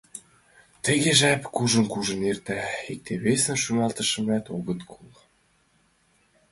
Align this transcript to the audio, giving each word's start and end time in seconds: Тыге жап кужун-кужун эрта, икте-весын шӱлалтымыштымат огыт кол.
Тыге 0.85 1.11
жап 1.19 1.41
кужун-кужун 1.55 2.21
эрта, 2.31 2.57
икте-весын 2.91 3.57
шӱлалтымыштымат 3.63 4.45
огыт 4.55 4.81
кол. 4.91 5.09